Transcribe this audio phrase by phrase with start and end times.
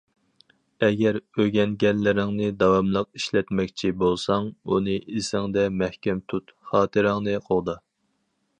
[0.85, 7.81] ئەگەر ئۆگەنگەنلىرىڭنى داۋاملىق ئىشلەتمەكچى بولساڭ ئۇنى ئېسىڭدە مەھكەم تۇت، خاتىرەڭنى قوغدا.